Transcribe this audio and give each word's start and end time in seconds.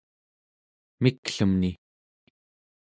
miklemni 1.01 1.71